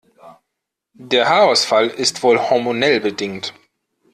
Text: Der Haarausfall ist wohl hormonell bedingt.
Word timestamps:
Der 0.93 1.29
Haarausfall 1.29 1.85
ist 1.89 2.23
wohl 2.23 2.39
hormonell 2.39 2.99
bedingt. 3.01 3.53